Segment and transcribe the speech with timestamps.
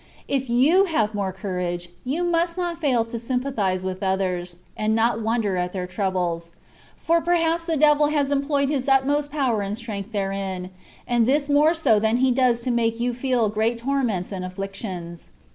[0.27, 5.21] If you have more courage, you must not fail to sympathize with others, and not
[5.21, 6.53] wonder at their troubles;
[6.97, 10.71] for perhaps the devil has employed his utmost power and strength therein,
[11.07, 15.29] and this more so than he does to make you feel great torments and afflictions.